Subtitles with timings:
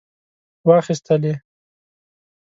[0.67, 1.33] واخیستلې.